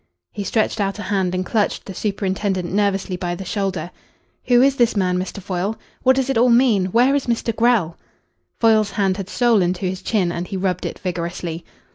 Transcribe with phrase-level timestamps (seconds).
[0.31, 3.91] He stretched out a hand and clutched the superintendent nervously by the shoulder.
[4.45, 5.43] "Who is this man, Mr.
[5.43, 5.77] Foyle?
[6.01, 6.85] What does it all mean?
[6.85, 7.55] Where is Mr.
[7.55, 7.99] Grell?"
[8.59, 11.63] Foyle's hand had stolen to his chin and he rubbed it vigorously.